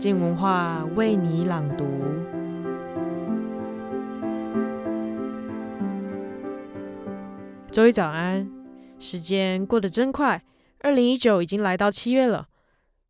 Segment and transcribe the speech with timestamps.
[0.00, 1.84] 静文化为你朗读。
[7.70, 8.50] 周一早安，
[8.98, 10.42] 时间过得真快，
[10.78, 12.46] 二零一九已经来到七月了。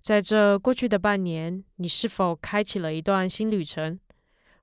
[0.00, 4.00] 在这过去的半年，你是否开启了一段新旅程，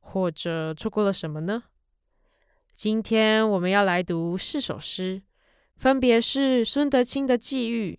[0.00, 1.64] 或者错过了什么呢？
[2.72, 5.20] 今天我们要来读四首诗，
[5.76, 7.92] 分别是孙德清的《际遇》、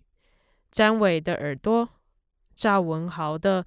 [0.72, 1.86] 詹伟的《耳朵》、
[2.56, 3.62] 赵文豪的《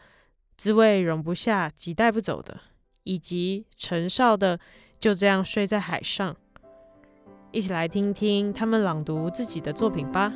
[0.59, 2.53] 滋味容不下，即带不走的》，
[3.03, 4.57] 以及陈少的
[4.99, 6.33] 《就这样睡在海上》。
[7.53, 10.33] 一起来听听他们朗读自己的作品吧。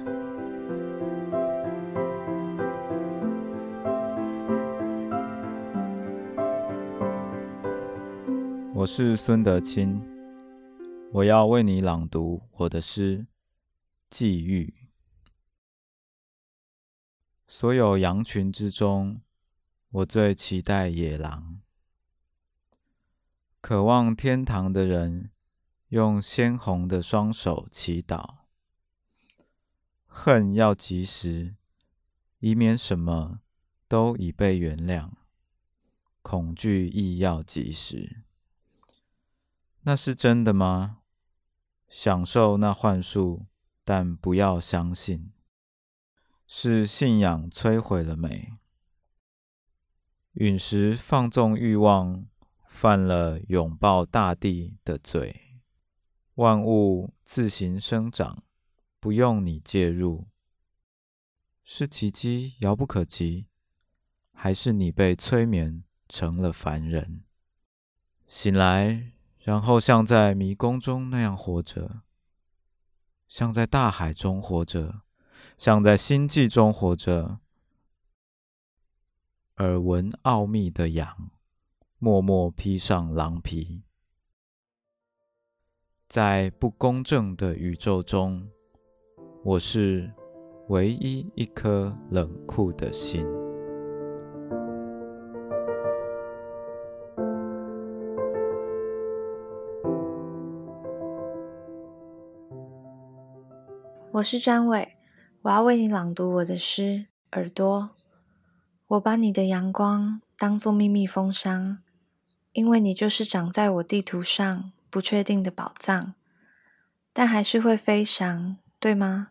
[8.73, 10.01] 我是孙德清，
[11.11, 13.17] 我要为你朗读我的诗
[14.09, 14.73] 《际遇》。
[17.45, 19.19] 所有羊群之中，
[19.93, 21.61] 我最期待野狼。
[23.61, 25.29] 渴望天堂的人，
[25.89, 28.37] 用鲜红的双手祈祷，
[30.07, 31.53] 恨要及时，
[32.39, 33.41] 以免什么
[33.87, 35.11] 都已被原谅；
[36.23, 38.23] 恐惧亦要及时。
[39.81, 41.01] 那是真的吗？
[41.87, 43.45] 享受那幻术，
[43.85, 45.31] 但不要相信，
[46.47, 48.53] 是信仰摧毁了美。
[50.33, 52.25] 陨石放纵欲望，
[52.65, 55.61] 犯了拥抱大地的罪。
[56.35, 58.43] 万物自行生长，
[58.99, 60.27] 不用你介入。
[61.63, 63.45] 是奇迹遥不可及，
[64.33, 67.23] 还是你被催眠成了凡人？
[68.25, 72.01] 醒来，然后像在迷宫中那样活着，
[73.27, 75.03] 像在大海中活着，
[75.59, 77.41] 像在星际中活着。
[79.63, 81.31] 耳闻奥秘的羊，
[81.97, 83.83] 默默披上狼皮。
[86.05, 88.49] 在不公正的宇宙中，
[89.41, 90.11] 我是
[90.67, 93.25] 唯一一颗冷酷的心。
[104.11, 104.97] 我是詹伟，
[105.43, 106.81] 我要为你朗读我的诗
[107.31, 107.91] 《耳朵》。
[108.93, 111.79] 我把你的阳光当作秘密封箱，
[112.51, 114.71] 因为你就是长在我地图上。
[114.91, 116.13] 不确定的宝藏，
[117.11, 119.29] 但还是会飞翔，对吗？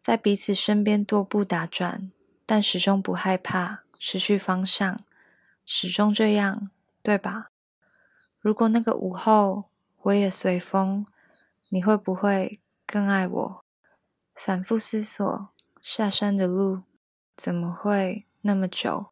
[0.00, 2.12] 在彼此身边踱步打转，
[2.46, 5.00] 但始终不害怕失去方向，
[5.66, 6.70] 始终这样，
[7.02, 7.50] 对吧？
[8.38, 9.64] 如果那个午后
[10.02, 11.04] 我也随风，
[11.70, 13.64] 你会不会更爱我？
[14.36, 15.48] 反复思索，
[15.82, 16.82] 下山的路
[17.36, 19.06] 怎么会那么久？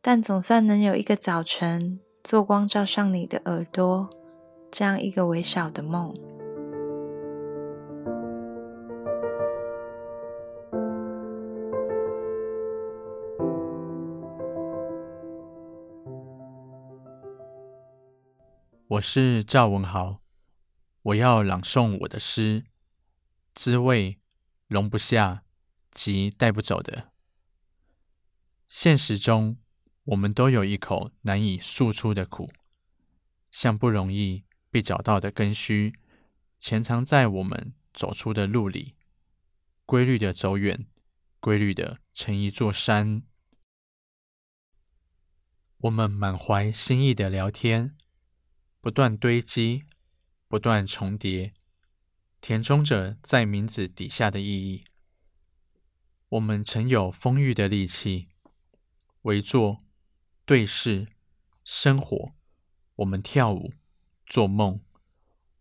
[0.00, 4.08] 但总算能有一个早晨，做光照上你的耳朵。
[4.70, 6.14] 这样一个微小的梦。
[18.86, 20.20] 我是赵文豪，
[21.02, 22.62] 我要朗诵我的诗，
[23.52, 24.20] 滋味
[24.68, 25.42] 容不下，
[25.90, 27.08] 及带不走的。
[28.68, 29.58] 现实中，
[30.04, 32.48] 我们都有一口难以诉出的苦，
[33.50, 34.44] 像不容易。
[34.70, 35.94] 被找到的根须，
[36.58, 38.96] 潜藏在我们走出的路里，
[39.86, 40.86] 规律的走远，
[41.40, 43.22] 规律的成一座山。
[45.78, 47.96] 我们满怀心意的聊天，
[48.82, 49.84] 不断堆积，
[50.48, 51.54] 不断重叠，
[52.42, 54.84] 填充着在名字底下的意义。
[56.28, 58.28] 我们曾有丰裕的力气，
[59.22, 59.84] 围坐、
[60.44, 61.08] 对视、
[61.64, 62.34] 生活，
[62.96, 63.72] 我们跳舞。
[64.30, 64.82] 做梦，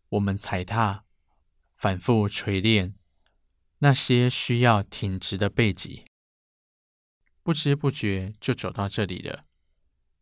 [0.09, 1.05] 我们踩踏，
[1.73, 2.95] 反复锤炼
[3.77, 6.03] 那些需要挺直的背脊，
[7.43, 9.45] 不知不觉就走到这里了。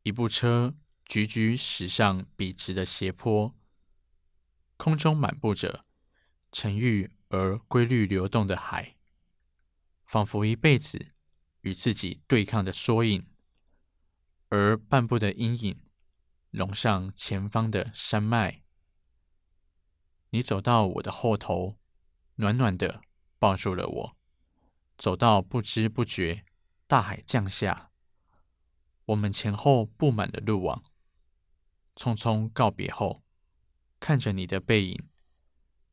[0.04, 0.76] 一部车
[1.08, 3.56] 踽踽驶上笔直的斜坡，
[4.78, 5.86] 空中漫步着
[6.52, 8.96] 沉郁而规律流动的海，
[10.06, 11.08] 仿佛一辈子
[11.66, 13.28] 与自己对抗的缩影，
[14.50, 15.82] 而半步的阴影。
[16.52, 18.62] 笼上前方的山脉，
[20.30, 21.78] 你走到我的后头，
[22.36, 23.02] 暖暖的
[23.38, 24.18] 抱住了我。
[24.98, 26.46] 走到不知不觉，
[26.88, 27.92] 大海降下，
[29.08, 30.82] 我们前后布满了路网。
[31.94, 33.22] 匆匆告别后，
[34.00, 35.10] 看着你的背影，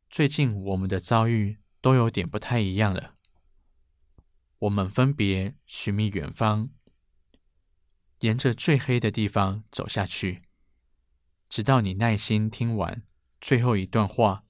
[0.09, 3.12] 最近我们的遭遇都有点不太一样了。
[4.63, 6.71] 我们分别寻觅远方，
[8.21, 10.43] 沿着最黑的地方走下去，
[11.49, 13.03] 直到你耐心听完
[13.41, 14.45] 最后一段话。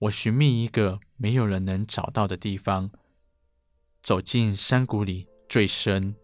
[0.00, 2.90] 我寻觅一个没有人能找到的地方，
[4.02, 6.16] 走进山谷里最深。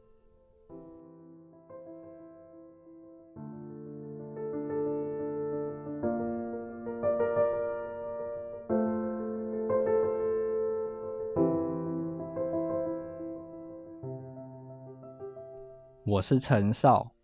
[16.23, 17.17] 是陈少，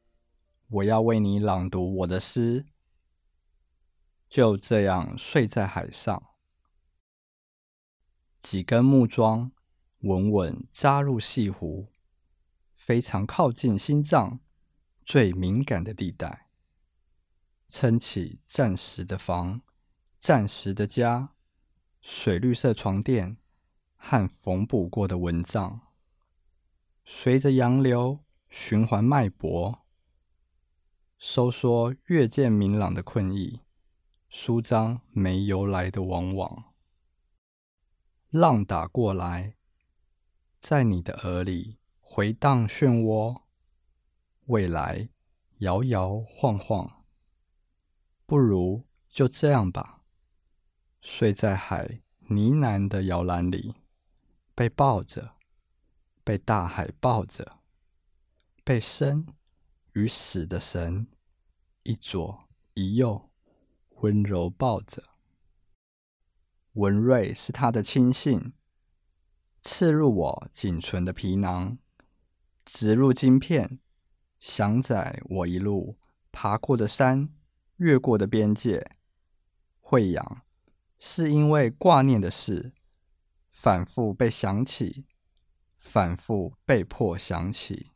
[0.68, 2.66] 我要为你朗读我的诗。
[4.28, 6.22] 就这样睡在海上。
[8.40, 9.52] 几根木桩
[10.00, 11.88] 稳稳扎入细湖，
[12.74, 14.40] 非常靠近心脏
[15.04, 16.48] 最敏感的地带，
[17.68, 19.62] 撑起暂时的房，
[20.18, 21.34] 暂时的家，
[22.00, 23.38] 水绿色床垫
[23.96, 25.80] 和缝补过的蚊帐，
[27.04, 29.84] 随着洋流循环脉搏，
[31.18, 33.60] 收缩越见明朗的困意，
[34.28, 36.74] 舒张没由来的往往。
[38.30, 39.56] 浪打过来，
[40.60, 43.42] 在你的耳里回荡漩涡，
[44.46, 45.08] 未来
[45.58, 47.04] 摇摇晃晃。
[48.26, 50.02] 不如就这样吧，
[51.00, 53.74] 睡在海呢喃的摇篮里，
[54.54, 55.34] 被抱着，
[56.24, 57.57] 被大海抱着，
[58.68, 59.26] 被生
[59.94, 61.06] 与死的神
[61.84, 62.44] 一左
[62.74, 63.30] 一右
[64.02, 65.02] 温柔抱着。
[66.74, 68.52] 文瑞是他的亲信，
[69.62, 71.78] 刺入我仅存的皮囊，
[72.66, 73.80] 植入晶片，
[74.38, 75.96] 详载我一路
[76.30, 77.30] 爬过的山，
[77.76, 78.98] 越过的边界。
[79.80, 80.42] 会痒，
[80.98, 82.74] 是因为挂念的事，
[83.50, 85.06] 反复被想起，
[85.78, 87.92] 反复被迫想起。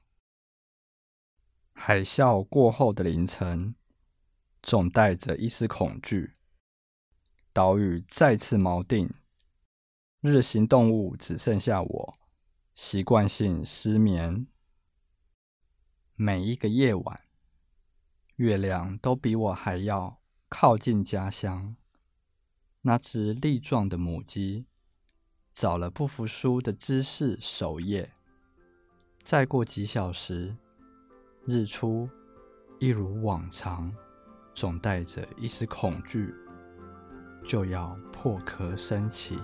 [1.84, 3.75] 海啸过后的凌晨，
[4.62, 6.34] 总带着一丝恐惧。
[7.52, 9.12] 岛屿再次锚定，
[10.20, 12.19] 日行动物只剩下我，
[12.73, 14.46] 习惯性失眠。
[16.14, 17.23] 每一个夜晚，
[18.37, 21.75] 月亮都比我还要靠近家乡。
[22.82, 24.69] 那只力壮的母鸡，
[25.52, 28.12] 找了不服输的姿势守夜。
[29.25, 30.56] 再过几小时，
[31.44, 32.08] 日出
[32.78, 33.92] 一如往常，
[34.54, 36.32] 总带着一丝恐惧。
[37.44, 39.36] 就要破壳升起。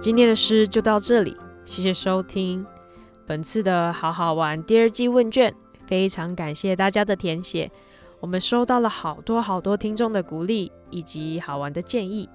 [0.00, 2.66] 今天的诗就到这里，谢谢收听
[3.24, 5.54] 本次的好好玩第二季问卷，
[5.86, 7.70] 非常感谢大家的填写，
[8.18, 12.28] 我们收到了好多好多听众的鼓励以及好玩的建议，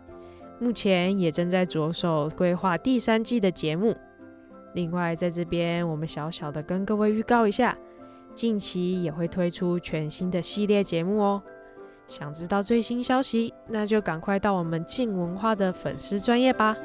[0.60, 3.96] 目前也正在着手规划第三季的节目。
[4.74, 7.78] 另外，在这边我们小小的跟各位预告一下，
[8.34, 11.42] 近期也会推出全新的系列节目哦。
[12.08, 16.76] 想知道最新消息，那就赶快到我们静文化的粉丝专业吧。